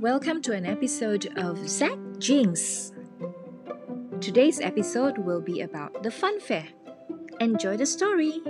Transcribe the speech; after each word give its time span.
Welcome 0.00 0.42
to 0.42 0.52
an 0.52 0.64
episode 0.64 1.26
of 1.36 1.68
Zak 1.68 1.98
Jinks. 2.20 2.92
Today's 4.20 4.60
episode 4.60 5.18
will 5.18 5.40
be 5.40 5.62
about 5.62 6.04
the 6.04 6.10
fun 6.12 6.38
fair. 6.38 6.68
Enjoy 7.40 7.76
the 7.76 7.84
story. 7.84 8.40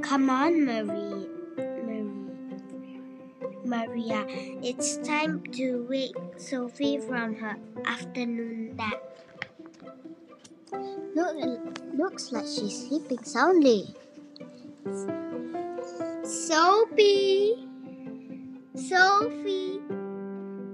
Come 0.00 0.30
on, 0.30 0.64
Marie. 0.64 1.28
Marie. 1.58 3.02
Maria, 3.62 4.24
it's 4.62 4.96
time 5.06 5.42
to 5.52 5.86
wake 5.86 6.16
Sophie 6.38 6.98
from 6.98 7.34
her 7.34 7.56
afternoon 7.84 8.74
nap. 8.74 9.02
Look, 11.14 11.78
looks 11.92 12.32
like 12.32 12.46
she's 12.46 12.88
sleeping 12.88 13.22
soundly. 13.22 13.94
Sophie! 16.24 17.69
Sophie! 19.20 19.80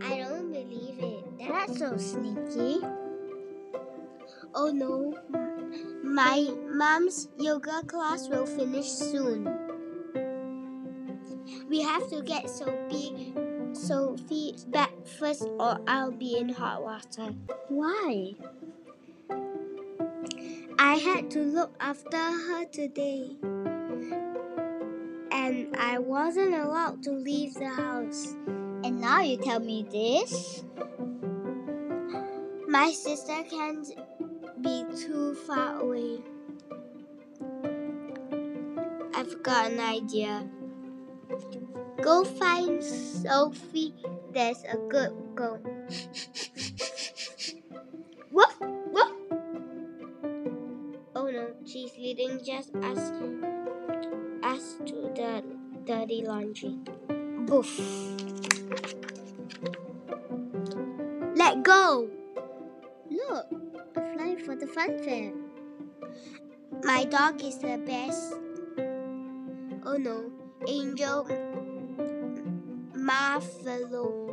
I 0.03 0.19
don't 0.19 0.53
believe 0.53 1.01
it. 1.01 1.25
That's 1.37 1.81
so 1.81 1.97
sneaky. 1.97 2.79
Oh 4.55 4.71
no. 4.71 5.19
My 6.05 6.49
mom's 6.71 7.27
yoga 7.41 7.83
class 7.83 8.29
will 8.29 8.47
finish 8.47 8.87
soon. 8.87 9.51
We 11.69 11.83
have 11.83 12.09
to 12.11 12.23
get 12.23 12.49
Sophie 12.49 13.35
Sophie 13.73 14.55
back 14.69 14.93
first 15.19 15.49
or 15.59 15.81
I'll 15.89 16.13
be 16.13 16.39
in 16.39 16.49
hot 16.51 16.85
water. 16.85 17.35
Why? 17.69 18.35
I 20.79 20.95
had 20.95 21.33
to 21.33 21.41
look 21.41 21.75
after 21.81 22.17
her 22.17 22.65
today. 22.67 23.39
And 25.47 25.77
I 25.77 25.99
wasn't 26.01 26.55
allowed 26.57 27.05
to 27.05 27.13
leave 27.13 27.55
the 27.55 27.69
house. 27.69 28.35
And 28.83 29.01
now 29.01 29.21
you 29.21 29.37
tell 29.37 29.61
me 29.61 29.87
this? 29.89 30.65
My 32.67 32.91
sister 32.91 33.45
can't 33.49 33.87
be 34.61 34.85
too 34.97 35.37
far 35.47 35.83
away. 35.83 36.19
I've 39.15 39.41
got 39.45 39.71
an 39.71 39.79
idea. 39.79 40.51
Go 42.03 42.25
find 42.25 42.83
Sophie. 42.83 43.95
There's 44.33 44.65
a 44.65 44.77
good 44.89 45.13
girl. 45.37 45.61
woof, 48.33 48.59
woof. 48.91 49.13
Oh 51.15 51.31
no, 51.31 51.55
she's 51.65 51.97
leading 51.97 52.43
just 52.45 52.75
us 52.75 53.13
dirty 55.17 56.23
laundry. 56.23 56.77
Boof. 57.47 57.81
Let 61.35 61.63
go. 61.63 62.11
Look, 63.11 63.47
a 63.97 64.01
fly 64.13 64.37
for 64.45 64.57
the 64.57 64.67
fun 64.67 64.99
fair. 64.99 65.33
My 66.85 67.05
dog 67.05 67.43
is 67.43 67.59
the 67.59 67.79
best. 67.87 68.35
Oh 69.85 69.97
no, 69.97 70.31
Angel 70.67 71.25
Marfalo 72.93 74.27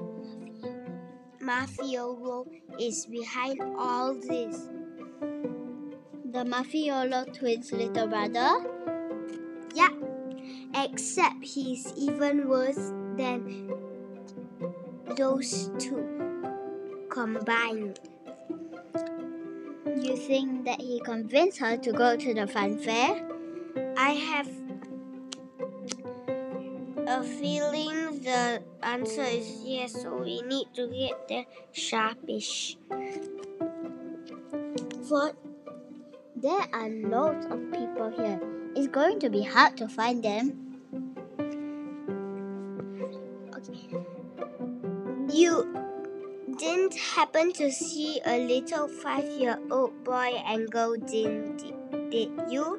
Mafiolo 1.42 2.47
is 2.80 3.06
behind 3.06 3.62
all 3.78 4.16
this. 4.16 4.70
The 6.25 6.44
Mafiolo 6.44 7.31
twins' 7.34 7.72
little 7.72 8.08
brother? 8.08 8.83
Except 10.84 11.45
he's 11.45 11.94
even 11.95 12.50
worse 12.50 12.91
than 13.16 13.72
those 15.16 15.72
two 15.80 16.03
combined. 17.09 18.00
You 19.85 20.18
think 20.18 20.66
that 20.66 20.81
he 20.81 21.00
convinced 21.06 21.59
her 21.59 21.78
to 21.78 21.94
go 21.94 22.18
to 22.18 22.34
the 22.34 22.47
fun 22.47 22.78
fair? 22.80 23.25
I 23.96 24.12
have 24.12 24.50
a 27.08 27.24
feeling 27.24 28.19
the 28.22 28.62
answer 28.81 29.24
is 29.24 29.62
yes, 29.63 30.02
so 30.02 30.18
we 30.18 30.41
need 30.41 30.68
to 30.75 30.88
get 30.88 31.29
there 31.29 31.46
sharpish. 31.72 32.75
For 35.08 35.31
there 36.35 36.68
are 36.74 36.90
loads 36.90 37.46
of 37.46 37.72
people 37.72 38.12
here. 38.18 38.41
It's 38.75 38.88
going 38.88 39.19
to 39.22 39.29
be 39.29 39.44
hard 39.44 39.78
to 39.78 39.88
find 39.88 40.24
them. 40.24 40.72
You 45.34 45.66
didn't 46.60 46.94
happen 46.94 47.52
to 47.54 47.72
see 47.72 48.22
a 48.24 48.38
little 48.38 48.88
five 48.88 49.26
year 49.26 49.58
old 49.72 50.04
boy 50.04 50.30
and 50.46 50.70
did, 51.08 51.58
did 52.12 52.30
you? 52.52 52.78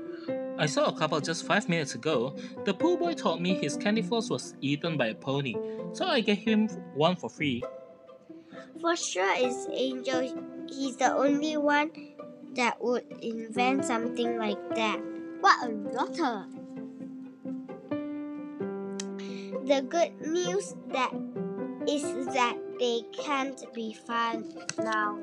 I 0.57 0.67
saw 0.67 0.85
a 0.85 0.93
couple 0.93 1.21
just 1.21 1.47
five 1.47 1.69
minutes 1.69 1.97
ago. 1.97 2.37
The 2.65 2.73
poor 2.73 2.97
boy 2.97 3.15
told 3.15 3.43
me 3.43 3.55
his 3.55 3.77
candy 3.77 4.03
floss 4.03 4.31
was 4.31 4.55
eaten 4.61 4.97
by 4.97 5.09
a 5.09 5.15
pony, 5.17 5.57
so 5.95 6.07
I 6.07 6.21
gave 6.21 6.39
him 6.39 6.69
one 6.95 7.17
for 7.17 7.29
free. 7.29 7.65
For 8.81 8.95
sure, 8.95 9.35
it's 9.37 9.67
Angel. 9.73 10.23
He's 10.71 10.97
the 10.97 11.13
only 11.13 11.57
one 11.57 11.91
that 12.55 12.81
would 12.81 13.05
invent 13.21 13.85
something 13.85 14.39
like 14.39 14.63
that. 14.77 15.01
What 15.41 15.69
a 15.69 15.73
rotter! 15.73 16.47
The 19.67 19.83
good 19.83 20.21
news 20.21 20.77
that 20.93 21.11
is 21.89 22.27
that 22.27 22.57
they 22.79 23.03
can't 23.13 23.63
be 23.75 23.93
found 24.07 24.55
now. 24.79 25.19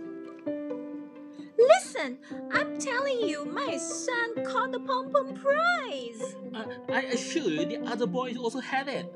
Listen, 1.58 2.18
I'm 2.52 2.80
telling 2.80 3.22
you, 3.22 3.46
my 3.46 3.78
son 3.78 4.44
caught 4.46 4.72
the 4.72 4.80
pom 4.80 5.12
pom 5.12 5.36
prize. 5.36 6.36
I, 6.54 6.66
I 6.90 7.02
assure 7.04 7.50
you, 7.50 7.66
the 7.66 7.82
other 7.86 8.08
boys 8.08 8.38
also 8.38 8.60
had 8.60 8.88
it. 8.88 9.14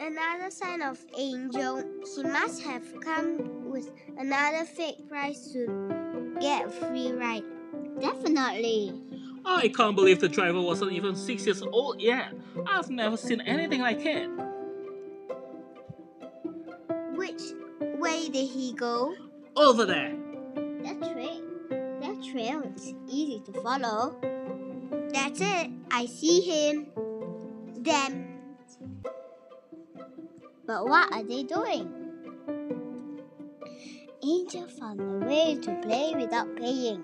Another 0.00 0.50
sign 0.50 0.82
of 0.82 0.98
Angel, 1.16 1.82
he 2.14 2.22
must 2.24 2.62
have 2.62 2.82
come 3.00 3.70
with 3.70 3.90
another 4.18 4.64
fake 4.64 5.08
prize 5.08 5.50
to 5.52 6.34
get 6.40 6.66
a 6.66 6.70
free 6.70 7.12
ride. 7.12 7.44
Definitely. 8.00 9.00
I 9.46 9.68
can't 9.68 9.96
believe 9.96 10.20
the 10.20 10.28
driver 10.28 10.60
wasn't 10.60 10.92
even 10.92 11.14
six 11.16 11.46
years 11.46 11.62
old 11.62 12.00
yet. 12.00 12.32
I've 12.66 12.90
never 12.90 13.16
seen 13.16 13.40
anything 13.42 13.80
like 13.80 14.04
it. 14.04 14.28
Which 17.24 17.56
way 17.98 18.28
did 18.28 18.50
he 18.50 18.74
go? 18.74 19.14
Over 19.56 19.86
there. 19.86 20.12
That 20.84 21.00
trail. 21.00 21.40
That 22.02 22.22
trail 22.22 22.60
is 22.76 22.92
easy 23.08 23.40
to 23.46 23.62
follow. 23.62 24.14
That's 25.08 25.40
it. 25.40 25.70
I 25.90 26.04
see 26.04 26.42
him. 26.42 26.88
Them. 27.80 28.40
But 30.66 30.84
what 30.86 31.14
are 31.14 31.22
they 31.22 31.44
doing? 31.44 31.88
Angel 34.22 34.68
found 34.78 35.00
a 35.00 35.26
way 35.26 35.56
to 35.62 35.80
play 35.80 36.12
without 36.14 36.54
paying. 36.56 37.00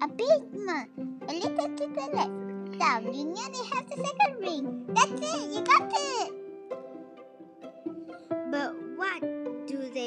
A 0.00 0.06
big 0.06 0.42
one, 0.52 1.18
a 1.26 1.32
little 1.32 1.74
to 1.74 1.86
the 1.90 2.06
left. 2.14 2.78
Down, 2.78 3.12
you 3.12 3.24
nearly 3.24 3.66
have 3.74 3.90
the 3.90 3.96
second 3.96 4.38
ring. 4.38 4.84
That's 4.94 5.10
it, 5.10 5.50
you 5.50 5.64
got 5.64 5.92
it. 5.92 6.43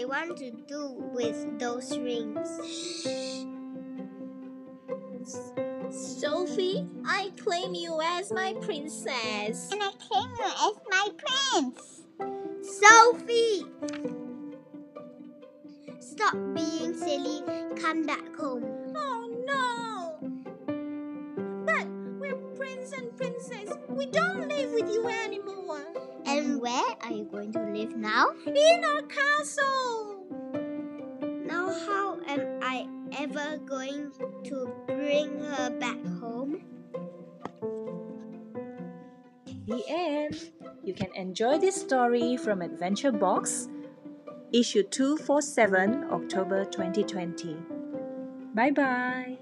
Want 0.07 0.38
to 0.38 0.51
do 0.51 0.94
with 1.13 1.59
those 1.59 1.97
rings? 1.97 2.50
Sophie, 5.89 6.88
I 7.06 7.31
claim 7.38 7.74
you 7.74 8.00
as 8.01 8.31
my 8.31 8.54
princess. 8.62 9.69
And 9.71 9.83
I 9.83 9.92
claim 10.00 10.30
you 10.38 10.45
as 10.45 10.75
my 10.89 11.09
prince. 11.18 12.04
Sophie! 12.62 13.65
Stop 16.00 16.33
being 16.56 16.94
silly. 16.94 17.42
Come 17.75 18.06
back 18.06 18.33
home. 18.38 18.63
Oh 18.95 19.27
no! 19.45 20.18
But 21.65 21.88
we're 22.18 22.38
prince 22.56 22.94
and 22.94 23.15
princess. 23.18 23.74
We 23.89 24.06
don't 24.06 24.48
live 24.48 24.71
with 24.71 24.89
you 24.89 25.07
anymore. 25.09 25.56
And 27.03 27.31
where 27.31 27.41
are 27.41 27.45
you 27.45 27.51
going 27.51 27.51
to 27.53 27.59
live 27.59 27.95
now? 27.95 28.27
In 28.45 28.83
our 28.83 29.01
castle. 29.03 30.25
Now, 31.45 31.73
how 31.85 32.19
am 32.27 32.59
I 32.61 32.88
ever 33.17 33.57
going 33.57 34.11
to 34.45 34.73
bring 34.88 35.39
her 35.39 35.69
back 35.69 36.03
home? 36.19 36.61
The 39.67 39.83
end. 39.88 40.51
You 40.83 40.94
can 40.94 41.13
enjoy 41.15 41.57
this 41.57 41.75
story 41.75 42.38
from 42.38 42.61
Adventure 42.61 43.11
Box, 43.11 43.67
issue 44.53 44.83
247, 44.83 46.05
October 46.11 46.63
2020. 46.63 47.57
Bye 48.55 48.71
bye. 48.71 49.38